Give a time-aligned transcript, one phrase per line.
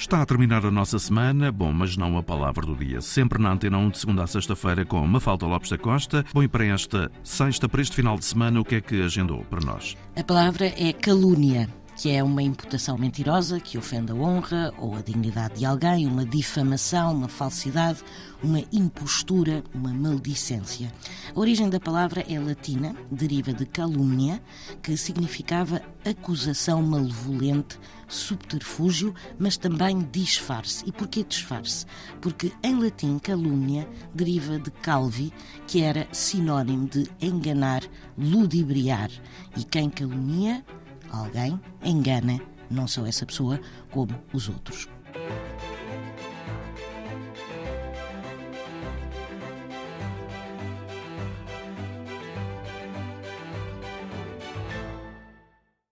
[0.00, 3.02] Está a terminar a nossa semana, bom, mas não a palavra do dia.
[3.02, 6.24] Sempre na Antena 1 de segunda a sexta-feira com Mafalda Lopes da Costa.
[6.32, 9.44] Bom, e para esta sexta, para este final de semana, o que é que agendou
[9.44, 9.98] para nós?
[10.16, 11.68] A palavra é calúnia
[12.00, 16.24] que é uma imputação mentirosa que ofende a honra ou a dignidade de alguém, uma
[16.24, 18.02] difamação, uma falsidade,
[18.42, 20.90] uma impostura, uma maldicência.
[21.36, 24.42] A origem da palavra é latina, deriva de calúnia,
[24.82, 27.78] que significava acusação malevolente,
[28.08, 30.82] subterfúgio, mas também disfarce.
[30.86, 31.84] E porquê disfarce?
[32.22, 35.34] Porque em latim calúnia deriva de calvi,
[35.66, 37.82] que era sinónimo de enganar,
[38.16, 39.10] ludibriar.
[39.54, 40.64] E quem calunia
[41.10, 43.60] alguém engana não só essa pessoa,
[43.90, 44.88] como os outros.